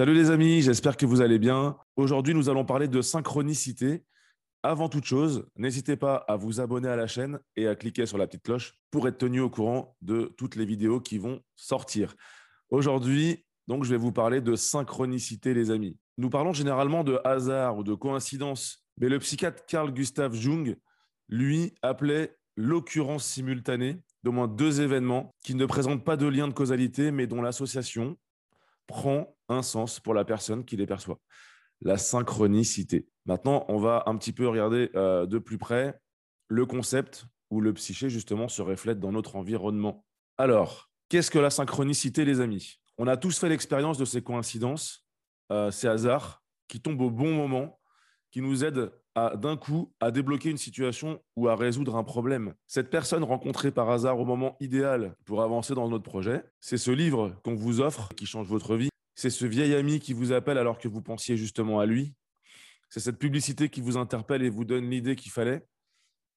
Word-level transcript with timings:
Salut 0.00 0.14
les 0.14 0.30
amis, 0.30 0.62
j'espère 0.62 0.96
que 0.96 1.04
vous 1.04 1.20
allez 1.20 1.38
bien. 1.38 1.76
Aujourd'hui, 1.94 2.32
nous 2.32 2.48
allons 2.48 2.64
parler 2.64 2.88
de 2.88 3.02
synchronicité. 3.02 4.02
Avant 4.62 4.88
toute 4.88 5.04
chose, 5.04 5.46
n'hésitez 5.56 5.94
pas 5.94 6.24
à 6.26 6.36
vous 6.36 6.58
abonner 6.58 6.88
à 6.88 6.96
la 6.96 7.06
chaîne 7.06 7.38
et 7.54 7.68
à 7.68 7.74
cliquer 7.76 8.06
sur 8.06 8.16
la 8.16 8.26
petite 8.26 8.44
cloche 8.44 8.78
pour 8.90 9.06
être 9.08 9.18
tenu 9.18 9.40
au 9.40 9.50
courant 9.50 9.94
de 10.00 10.32
toutes 10.38 10.56
les 10.56 10.64
vidéos 10.64 11.00
qui 11.00 11.18
vont 11.18 11.42
sortir. 11.54 12.14
Aujourd'hui, 12.70 13.44
donc, 13.68 13.84
je 13.84 13.90
vais 13.90 13.98
vous 13.98 14.10
parler 14.10 14.40
de 14.40 14.56
synchronicité, 14.56 15.52
les 15.52 15.70
amis. 15.70 15.98
Nous 16.16 16.30
parlons 16.30 16.54
généralement 16.54 17.04
de 17.04 17.20
hasard 17.22 17.76
ou 17.76 17.84
de 17.84 17.92
coïncidence, 17.92 18.86
mais 18.96 19.10
le 19.10 19.18
psychiatre 19.18 19.66
Carl 19.66 19.92
Gustav 19.92 20.32
Jung, 20.34 20.78
lui, 21.28 21.74
appelait 21.82 22.38
l'occurrence 22.56 23.26
simultanée 23.26 24.00
d'au 24.22 24.32
moins 24.32 24.48
deux 24.48 24.80
événements 24.80 25.34
qui 25.44 25.54
ne 25.54 25.66
présentent 25.66 26.06
pas 26.06 26.16
de 26.16 26.26
lien 26.26 26.48
de 26.48 26.54
causalité, 26.54 27.10
mais 27.10 27.26
dont 27.26 27.42
l'association 27.42 28.16
prend 28.90 29.34
un 29.48 29.62
sens 29.62 30.00
pour 30.00 30.12
la 30.12 30.24
personne 30.24 30.64
qui 30.64 30.76
les 30.76 30.86
perçoit. 30.86 31.18
La 31.80 31.96
synchronicité. 31.96 33.08
Maintenant, 33.24 33.64
on 33.68 33.78
va 33.78 34.02
un 34.06 34.16
petit 34.16 34.32
peu 34.32 34.46
regarder 34.46 34.90
euh, 34.94 35.24
de 35.26 35.38
plus 35.38 35.56
près 35.56 35.98
le 36.48 36.66
concept 36.66 37.26
où 37.50 37.60
le 37.60 37.72
psyché, 37.72 38.10
justement, 38.10 38.48
se 38.48 38.60
reflète 38.60 39.00
dans 39.00 39.12
notre 39.12 39.36
environnement. 39.36 40.04
Alors, 40.36 40.90
qu'est-ce 41.08 41.30
que 41.30 41.38
la 41.38 41.50
synchronicité, 41.50 42.24
les 42.24 42.40
amis? 42.40 42.80
On 42.98 43.06
a 43.06 43.16
tous 43.16 43.38
fait 43.38 43.48
l'expérience 43.48 43.98
de 43.98 44.04
ces 44.04 44.22
coïncidences, 44.22 45.06
euh, 45.50 45.70
ces 45.70 45.88
hasards 45.88 46.42
qui 46.68 46.80
tombent 46.80 47.00
au 47.00 47.10
bon 47.10 47.32
moment, 47.32 47.80
qui 48.30 48.42
nous 48.42 48.64
aident 48.64 48.92
d'un 49.16 49.56
coup 49.56 49.92
à 50.00 50.10
débloquer 50.10 50.50
une 50.50 50.58
situation 50.58 51.20
ou 51.36 51.48
à 51.48 51.56
résoudre 51.56 51.96
un 51.96 52.04
problème. 52.04 52.54
Cette 52.66 52.90
personne 52.90 53.24
rencontrée 53.24 53.72
par 53.72 53.90
hasard 53.90 54.18
au 54.20 54.24
moment 54.24 54.56
idéal 54.60 55.16
pour 55.24 55.42
avancer 55.42 55.74
dans 55.74 55.88
notre 55.88 56.04
projet, 56.04 56.44
c'est 56.60 56.78
ce 56.78 56.90
livre 56.90 57.34
qu'on 57.44 57.54
vous 57.54 57.80
offre 57.80 58.08
qui 58.14 58.26
change 58.26 58.46
votre 58.46 58.76
vie. 58.76 58.90
C'est 59.14 59.30
ce 59.30 59.46
vieil 59.46 59.74
ami 59.74 60.00
qui 60.00 60.12
vous 60.12 60.32
appelle 60.32 60.58
alors 60.58 60.78
que 60.78 60.88
vous 60.88 61.02
pensiez 61.02 61.36
justement 61.36 61.80
à 61.80 61.86
lui. 61.86 62.14
C'est 62.88 63.00
cette 63.00 63.18
publicité 63.18 63.68
qui 63.68 63.80
vous 63.80 63.96
interpelle 63.96 64.42
et 64.42 64.48
vous 64.48 64.64
donne 64.64 64.88
l'idée 64.88 65.16
qu'il 65.16 65.32
fallait. 65.32 65.66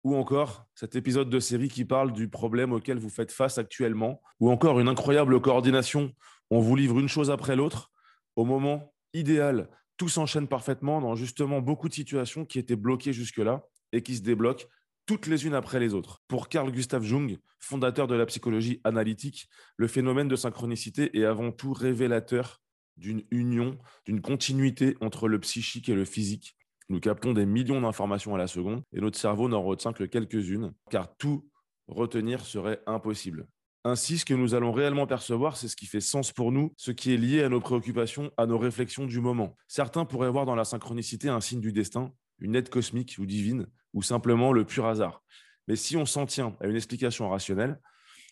Ou 0.03 0.15
encore 0.15 0.65
cet 0.75 0.95
épisode 0.95 1.29
de 1.29 1.39
série 1.39 1.69
qui 1.69 1.85
parle 1.85 2.11
du 2.11 2.27
problème 2.27 2.73
auquel 2.73 2.97
vous 2.97 3.09
faites 3.09 3.31
face 3.31 3.57
actuellement. 3.57 4.21
Ou 4.39 4.51
encore 4.51 4.79
une 4.79 4.89
incroyable 4.89 5.39
coordination. 5.39 6.11
On 6.49 6.59
vous 6.59 6.75
livre 6.75 6.99
une 6.99 7.07
chose 7.07 7.31
après 7.31 7.55
l'autre 7.55 7.91
au 8.35 8.45
moment 8.45 8.93
idéal 9.13 9.69
tout 9.97 10.09
s'enchaîne 10.09 10.47
parfaitement 10.47 11.01
dans 11.01 11.15
justement 11.15 11.61
beaucoup 11.61 11.89
de 11.89 11.93
situations 11.93 12.45
qui 12.45 12.59
étaient 12.59 12.75
bloquées 12.75 13.13
jusque-là 13.13 13.63
et 13.91 14.01
qui 14.01 14.15
se 14.15 14.21
débloquent 14.21 14.65
toutes 15.05 15.27
les 15.27 15.45
unes 15.45 15.53
après 15.53 15.79
les 15.79 15.93
autres. 15.93 16.21
Pour 16.27 16.49
Carl 16.49 16.71
Gustav 16.71 17.03
Jung, 17.03 17.37
fondateur 17.59 18.07
de 18.07 18.15
la 18.15 18.25
psychologie 18.25 18.79
analytique, 18.83 19.49
le 19.77 19.87
phénomène 19.87 20.27
de 20.27 20.35
synchronicité 20.35 21.17
est 21.17 21.25
avant 21.25 21.51
tout 21.51 21.73
révélateur 21.73 22.61
d'une 22.97 23.23
union, 23.31 23.77
d'une 24.05 24.21
continuité 24.21 24.95
entre 25.01 25.27
le 25.27 25.39
psychique 25.39 25.89
et 25.89 25.95
le 25.95 26.05
physique. 26.05 26.55
Nous 26.89 26.99
captons 26.99 27.33
des 27.33 27.45
millions 27.45 27.81
d'informations 27.81 28.35
à 28.35 28.37
la 28.37 28.47
seconde 28.47 28.83
et 28.93 29.01
notre 29.01 29.17
cerveau 29.17 29.49
n'en 29.49 29.63
retient 29.63 29.93
que 29.93 30.03
quelques-unes, 30.03 30.73
car 30.89 31.15
tout 31.17 31.49
retenir 31.87 32.45
serait 32.45 32.81
impossible. 32.85 33.47
Ainsi, 33.85 34.17
ce 34.17 34.25
que 34.25 34.33
nous 34.33 34.55
allons 34.55 34.71
réellement 34.71 35.05
percevoir, 35.05 35.57
c'est 35.57 35.67
ce 35.67 35.75
qui 35.75 35.87
fait 35.87 35.99
sens 35.99 36.31
pour 36.31 36.53
nous, 36.53 36.73
ce 36.77 36.91
qui 36.91 37.13
est 37.13 37.17
lié 37.17 37.43
à 37.43 37.49
nos 37.49 37.59
préoccupations, 37.59 38.31
à 38.37 38.45
nos 38.45 38.57
réflexions 38.57 39.05
du 39.05 39.19
moment. 39.19 39.57
Certains 39.67 40.05
pourraient 40.05 40.29
voir 40.29 40.45
dans 40.45 40.55
la 40.55 40.63
synchronicité 40.63 41.27
un 41.27 41.41
signe 41.41 41.59
du 41.59 41.73
destin, 41.73 42.13
une 42.39 42.55
aide 42.55 42.69
cosmique 42.69 43.17
ou 43.19 43.25
divine, 43.25 43.67
ou 43.93 44.01
simplement 44.01 44.53
le 44.53 44.63
pur 44.63 44.85
hasard. 44.85 45.21
Mais 45.67 45.75
si 45.75 45.97
on 45.97 46.05
s'en 46.05 46.25
tient 46.25 46.55
à 46.61 46.67
une 46.67 46.77
explication 46.77 47.29
rationnelle, 47.29 47.81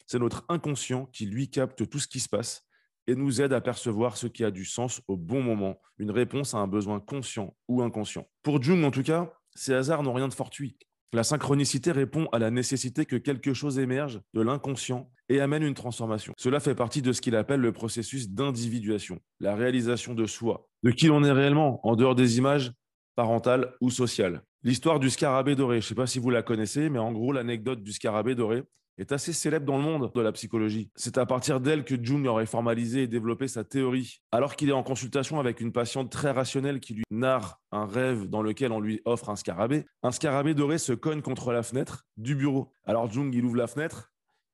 c'est 0.06 0.20
notre 0.20 0.46
inconscient 0.48 1.08
qui, 1.08 1.26
lui, 1.26 1.50
capte 1.50 1.90
tout 1.90 2.00
ce 2.00 2.08
qui 2.08 2.22
se 2.22 2.30
passe 2.30 2.66
et 3.08 3.16
nous 3.16 3.42
aide 3.42 3.52
à 3.52 3.60
percevoir 3.60 4.16
ce 4.16 4.28
qui 4.28 4.46
a 4.46 4.52
du 4.52 4.64
sens 4.64 5.02
au 5.10 5.18
bon 5.18 5.42
moment, 5.42 5.82
une 5.98 6.12
réponse 6.12 6.54
à 6.54 6.60
un 6.60 6.68
besoin 6.68 7.02
conscient 7.02 7.56
ou 7.68 7.82
inconscient. 7.82 8.28
Pour 8.42 8.62
Jung, 8.62 8.84
en 8.86 8.92
tout 8.92 9.04
cas, 9.04 9.34
ces 9.54 9.74
hasards 9.74 10.04
n'ont 10.04 10.14
rien 10.14 10.30
de 10.30 10.34
fortuit. 10.34 10.78
La 11.14 11.24
synchronicité 11.26 11.92
répond 11.92 12.28
à 12.32 12.40
la 12.40 12.52
nécessité 12.52 13.06
que 13.06 13.18
quelque 13.18 13.54
chose 13.54 13.80
émerge 13.80 14.22
de 14.34 14.40
l'inconscient 14.40 15.12
et 15.32 15.40
amène 15.40 15.64
une 15.64 15.74
transformation. 15.74 16.34
Cela 16.38 16.60
fait 16.60 16.76
partie 16.76 17.02
de 17.02 17.14
ce 17.14 17.22
qu'il 17.22 17.38
appelle 17.38 17.62
le 17.62 17.72
processus 17.72 18.30
d'individuation, 18.30 19.20
la 19.40 19.56
réalisation 19.56 20.14
de 20.14 20.26
soi, 20.26 20.68
de 20.84 20.92
qui 20.92 21.08
l'on 21.08 21.24
est 21.24 21.32
réellement, 21.32 21.80
en 21.88 21.96
dehors 21.96 22.16
des 22.16 22.38
images 22.38 22.74
parentales 23.16 23.74
ou 23.80 23.90
sociales. 23.90 24.44
L'histoire 24.64 25.00
du 25.00 25.10
scarabée 25.10 25.56
doré, 25.56 25.80
je 25.80 25.86
ne 25.86 25.90
sais 25.90 25.96
pas 25.96 26.06
si 26.06 26.20
vous 26.20 26.30
la 26.30 26.44
connaissez, 26.44 26.90
mais 26.90 27.00
en 27.00 27.14
gros, 27.14 27.32
l'anecdote 27.32 27.82
du 27.82 27.94
scarabée 27.94 28.36
doré, 28.36 28.64
est 28.98 29.14
assez 29.14 29.32
célèbre 29.32 29.66
dans 29.66 29.78
le 29.78 29.84
monde 29.84 30.12
de 30.14 30.22
la 30.22 30.34
psychologie. 30.34 30.92
C'est 30.96 31.18
à 31.18 31.26
partir 31.26 31.62
d'elle 31.62 31.86
que 31.86 31.96
Jung 32.02 32.28
aurait 32.28 32.46
formalisé 32.46 33.04
et 33.04 33.08
développé 33.08 33.48
sa 33.48 33.64
théorie. 33.64 34.22
Alors 34.32 34.56
qu'il 34.56 34.70
est 34.70 34.74
en 34.74 34.84
consultation 34.84 35.40
avec 35.40 35.62
une 35.62 35.72
patiente 35.72 36.12
très 36.12 36.32
rationnelle 36.32 36.80
qui 36.80 36.94
lui 36.94 37.04
narre 37.10 37.62
un 37.72 37.86
rêve 37.86 38.28
dans 38.28 38.42
lequel 38.42 38.72
on 38.72 38.82
lui 38.82 39.02
offre 39.06 39.30
un 39.30 39.36
scarabée, 39.36 39.86
un 40.04 40.12
scarabée 40.12 40.54
doré 40.54 40.78
se 40.78 40.94
cogne 40.94 41.22
contre 41.22 41.54
la 41.54 41.64
fenêtre 41.64 42.06
du 42.18 42.36
bureau. 42.36 42.74
Alors 42.86 43.10
Jung, 43.10 43.34
il 43.34 43.46
ouvre 43.46 43.56
la 43.56 43.68
fenêtre, 43.68 44.11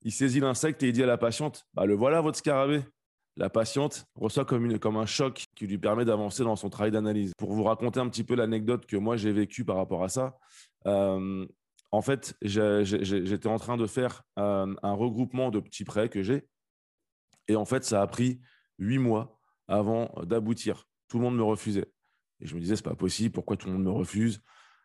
il 0.08 0.12
saisit 0.14 0.40
l'insecte 0.40 0.82
et 0.84 0.88
il 0.88 0.94
dit 0.94 1.04
à 1.04 1.06
la 1.06 1.18
patiente 1.18 1.68
bah, 1.74 1.86
Le 1.86 1.94
voilà 1.94 2.22
votre 2.22 2.38
scarabée. 2.38 2.82
La 3.36 3.50
patiente 3.50 4.06
reçoit 4.16 4.46
comme, 4.46 4.66
une, 4.66 4.80
comme 4.80 4.96
un 4.96 5.06
choc 5.06 5.44
qui 5.54 5.68
lui 5.68 5.78
permet 5.78 6.06
d'avancer 6.06 6.46
dans 6.46 6.56
son 6.56 6.70
travail 6.70 6.92
d'analyse. 6.92 7.34
Pour 7.38 7.52
vous 7.52 7.64
raconter 7.64 8.00
un 8.00 8.08
petit 8.08 8.24
peu 8.24 8.34
l'anecdote 8.34 8.86
que 8.86 8.96
moi 8.96 9.18
j'ai 9.18 9.34
vécue 9.34 9.66
par 9.66 9.76
rapport 9.76 10.06
à 10.06 10.10
ça, 10.10 10.40
euh, 10.86 11.46
en 11.92 12.02
fait, 12.02 12.38
j'étais 12.42 13.48
en 13.48 13.60
train 13.60 13.76
de 13.76 13.86
faire 13.86 14.24
un, 14.38 14.76
regroupement 14.82 15.52
de 15.52 15.60
petits 15.60 15.84
prêts 15.84 16.08
que 16.08 16.24
j'ai. 16.24 16.48
Et 17.50 17.58
en 17.58 17.66
fait, 17.66 17.84
ça 17.84 18.02
a 18.02 18.08
pris 18.08 18.40
huit 18.80 19.00
mois 19.00 19.42
avant 19.68 20.10
d'aboutir. 20.24 20.88
Tout 21.10 21.18
le 21.18 21.26
monde 21.26 21.36
me 21.36 21.44
refusait. 21.44 21.92
Et 22.40 22.48
je 22.48 22.56
me 22.56 22.62
disais, 22.62 22.78
c'est 22.78 22.82
pas 22.82 22.96
possible, 22.96 23.34
pourquoi 23.34 23.58
tout 23.58 23.68
le 23.68 23.74
monde 23.74 23.84
me 23.84 23.92
refuse? 23.92 24.42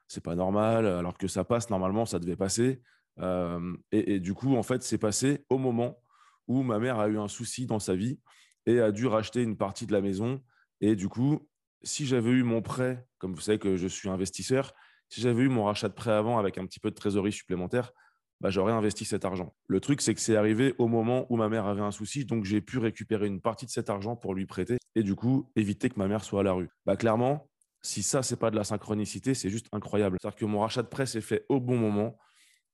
C'est 0.09 0.23
pas 0.23 0.35
normal, 0.35 0.85
alors 0.85 1.17
que 1.17 1.29
ça 1.29 1.45
passe, 1.45 1.71
normalement, 1.71 2.07
ça 2.07 2.19
devait 2.19 2.37
passer. 2.37 2.83
Euh, 3.21 3.77
et, 3.91 4.21
du 4.21 4.35
coup, 4.35 4.57
en 4.57 4.63
fait, 4.63 4.83
c'est 4.83 4.99
passé 4.99 5.45
au 5.51 5.59
moment 5.59 6.03
où 6.49 6.63
ma 6.63 6.79
mère 6.79 6.99
a 6.99 7.09
eu 7.09 7.19
un 7.19 7.29
souci 7.29 7.67
dans 7.67 7.79
sa 7.79 7.95
vie 7.95 8.21
et 8.67 8.81
a 8.81 8.93
dû 8.93 9.07
racheter 9.07 9.43
une 9.43 9.57
partie 9.57 9.87
de 9.87 9.93
la 9.93 10.01
maison. 10.01 10.41
Et 10.81 10.97
du 10.97 11.09
coup, 11.09 11.49
si 11.83 12.07
j'avais 12.07 12.31
eu 12.31 12.43
mon 12.43 12.63
prêt, 12.63 13.07
comme 13.19 13.35
vous 13.35 13.41
savez 13.41 13.59
que 13.59 13.77
je 13.77 13.87
suis 13.87 14.09
investisseur, 14.09 14.73
si 15.09 15.21
j'avais 15.21 15.43
eu 15.43 15.49
mon 15.49 15.65
rachat 15.65 15.89
de 15.89 15.95
prêt 15.95 16.13
avant 16.13 16.39
avec 16.39 16.59
un 16.59 16.67
petit 16.67 16.81
peu 16.81 16.91
de 16.91 16.95
trésorerie 16.95 17.33
supplémentaire, 17.33 17.93
bah, 18.41 18.51
j'aurais 18.51 18.73
investi 18.73 19.05
cet 19.05 19.25
argent. 19.25 19.55
Le 19.69 19.79
truc, 19.79 20.01
c'est 20.01 20.15
que 20.15 20.21
c'est 20.21 20.37
arrivé 20.37 20.75
au 20.79 20.89
moment 20.89 21.27
où 21.29 21.37
ma 21.37 21.49
mère 21.49 21.67
avait 21.67 21.83
un 21.83 21.93
souci, 21.93 22.25
donc 22.25 22.45
j'ai 22.45 22.61
pu 22.61 22.79
récupérer 22.79 23.29
une 23.29 23.41
partie 23.41 23.67
de 23.67 23.71
cet 23.71 23.89
argent 23.89 24.17
pour 24.17 24.35
lui 24.35 24.47
prêter 24.47 24.79
et 24.97 25.05
du 25.05 25.15
coup 25.15 25.49
éviter 25.55 25.89
que 25.89 25.99
ma 25.99 26.09
mère 26.09 26.25
soit 26.25 26.41
à 26.41 26.43
la 26.43 26.53
rue. 26.53 26.69
Bah, 26.85 26.97
clairement, 26.97 27.49
si 27.83 28.03
ça, 28.03 28.23
c'est 28.23 28.37
pas 28.37 28.51
de 28.51 28.57
la 28.57 28.65
synchronicité, 28.65 29.35
c'est 29.35 29.51
juste 29.51 29.67
incroyable. 29.71 30.17
C'est-à-dire 30.21 30.39
que 30.39 30.45
mon 30.45 30.61
rachat 30.61 30.83
de 30.83 30.89
prêt 30.89 31.07
s'est 31.07 31.21
fait 31.21 31.45
au 31.49 31.61
bon 31.61 31.77
moment, 31.77 32.17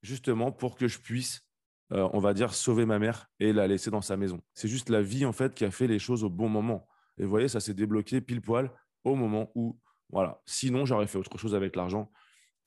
justement 0.02 0.52
pour 0.52 0.76
que 0.76 0.88
je 0.88 0.98
puisse, 0.98 1.42
euh, 1.92 2.08
on 2.12 2.20
va 2.20 2.34
dire, 2.34 2.54
sauver 2.54 2.86
ma 2.86 2.98
mère 2.98 3.26
et 3.40 3.52
la 3.52 3.66
laisser 3.66 3.90
dans 3.90 4.02
sa 4.02 4.16
maison. 4.16 4.40
C'est 4.54 4.68
juste 4.68 4.90
la 4.90 5.02
vie, 5.02 5.24
en 5.24 5.32
fait, 5.32 5.54
qui 5.54 5.64
a 5.64 5.70
fait 5.70 5.86
les 5.86 5.98
choses 5.98 6.24
au 6.24 6.30
bon 6.30 6.48
moment. 6.48 6.86
Et 7.18 7.24
vous 7.24 7.30
voyez, 7.30 7.48
ça 7.48 7.60
s'est 7.60 7.74
débloqué 7.74 8.20
pile 8.20 8.40
poil 8.40 8.70
au 9.04 9.14
moment 9.14 9.50
où, 9.54 9.78
voilà. 10.10 10.40
Sinon, 10.46 10.84
j'aurais 10.84 11.06
fait 11.06 11.18
autre 11.18 11.38
chose 11.38 11.54
avec 11.54 11.76
l'argent 11.76 12.10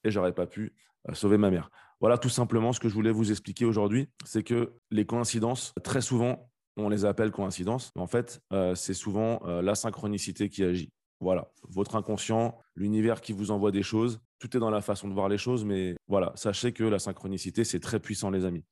et 0.04 0.12
j'aurais 0.12 0.34
pas 0.34 0.48
pu 0.48 0.76
euh, 1.10 1.14
sauver 1.14 1.38
ma 1.38 1.52
mère. 1.52 1.70
Voilà 2.00 2.18
tout 2.18 2.30
simplement 2.30 2.74
ce 2.74 2.80
que 2.80 2.90
je 2.90 2.96
voulais 2.96 3.12
vous 3.12 3.30
expliquer 3.30 3.66
aujourd'hui, 3.66 4.10
c'est 4.26 4.42
que 4.44 4.74
les 4.90 5.06
coïncidences, 5.06 5.72
très 5.84 6.02
souvent, 6.02 6.50
on 6.76 6.90
les 6.90 7.06
appelle 7.06 7.30
coïncidences, 7.32 7.92
mais 7.96 8.02
en 8.02 8.08
fait, 8.08 8.42
euh, 8.54 8.74
c'est 8.74 8.96
souvent 8.96 9.40
la 9.46 9.76
synchronicité 9.76 10.50
qui 10.50 10.64
agit. 10.64 10.92
Voilà, 11.22 11.52
votre 11.70 11.96
inconscient, 11.96 12.58
l'univers 12.76 13.22
qui 13.22 13.32
vous 13.32 13.52
envoie 13.52 13.72
des 13.72 13.84
choses, 13.84 14.20
tout 14.40 14.58
est 14.58 14.60
dans 14.60 14.72
la 14.72 14.82
façon 14.82 15.08
de 15.08 15.14
voir 15.14 15.30
les 15.30 15.38
choses, 15.38 15.64
mais 15.64 15.96
voilà, 16.08 16.32
sachez 16.36 16.74
que 16.74 16.84
la 16.84 16.98
synchronicité, 16.98 17.64
c'est 17.64 17.80
très 17.80 18.00
puissant, 18.00 18.32
les 18.32 18.44
amis. 18.44 18.66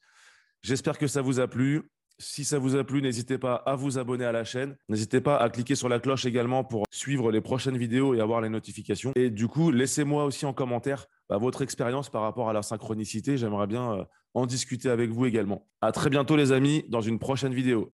J'espère 0.63 0.97
que 0.97 1.05
ça 1.05 1.21
vous 1.21 1.39
a 1.39 1.47
plu. 1.47 1.83
Si 2.17 2.43
ça 2.43 2.57
vous 2.57 2.75
a 2.75 2.83
plu, 2.83 3.01
n'hésitez 3.01 3.37
pas 3.37 3.53
à 3.55 3.75
vous 3.75 3.97
abonner 3.97 4.25
à 4.25 4.31
la 4.31 4.43
chaîne. 4.43 4.75
N'hésitez 4.90 5.22
pas 5.22 5.37
à 5.37 5.49
cliquer 5.49 5.75
sur 5.75 5.87
la 5.87 5.99
cloche 5.99 6.25
également 6.25 6.66
pour 6.66 6.85
suivre 6.91 7.31
les 7.31 7.40
prochaines 7.40 7.78
vidéos 7.78 8.13
et 8.13 8.19
avoir 8.19 8.41
les 8.41 8.49
notifications. 8.49 9.13
Et 9.16 9.29
du 9.29 9.47
coup, 9.47 9.72
laissez-moi 9.72 10.25
aussi 10.25 10.45
en 10.45 10.52
commentaire 10.52 11.05
bah, 11.29 11.37
votre 11.37 11.61
expérience 11.61 12.09
par 12.09 12.23
rapport 12.23 12.49
à 12.49 12.53
la 12.53 12.61
synchronicité. 12.61 13.37
J'aimerais 13.37 13.67
bien 13.67 13.93
euh, 13.93 14.03
en 14.34 14.47
discuter 14.47 14.90
avec 14.90 15.11
vous 15.11 15.28
également. 15.28 15.66
À 15.81 15.91
très 15.93 16.09
bientôt 16.09 16.35
les 16.35 16.52
amis 16.52 16.84
dans 16.90 17.02
une 17.02 17.19
prochaine 17.19 17.53
vidéo. 17.53 17.93